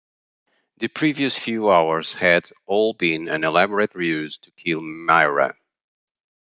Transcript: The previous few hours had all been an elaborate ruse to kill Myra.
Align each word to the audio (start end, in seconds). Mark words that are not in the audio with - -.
The 0.77 0.87
previous 0.87 1.37
few 1.37 1.69
hours 1.69 2.13
had 2.13 2.49
all 2.65 2.93
been 2.95 3.27
an 3.29 3.43
elaborate 3.43 3.93
ruse 3.93 4.39
to 4.39 4.49
kill 4.49 4.81
Myra. 4.81 5.55